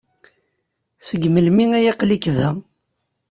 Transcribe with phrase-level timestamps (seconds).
[1.07, 2.49] Seg melmi ay aql-ik da?